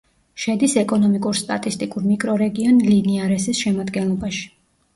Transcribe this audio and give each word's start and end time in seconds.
შედის 0.45 0.71
ეკონომიკურ-სტატისტიკურ 0.81 2.07
მიკრორეგიონ 2.13 2.81
ლინიარესის 2.89 3.65
შემადგენლობაში. 3.69 4.47